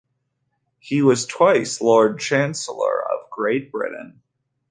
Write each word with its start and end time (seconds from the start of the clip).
He 0.79 1.03
was 1.03 1.27
twice 1.27 1.79
Lord 1.79 2.19
Chancellor 2.19 3.03
of 3.03 3.29
Great 3.29 3.71
Britain. 3.71 4.19